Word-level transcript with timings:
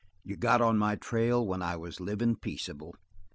You 0.23 0.35
got 0.35 0.61
on 0.61 0.79
my 0.79 0.95
trail 0.95 1.45
when 1.45 1.61
I 1.61 1.75
was 1.75 1.99
livin' 1.99 2.35
peaceable." 2.35 2.95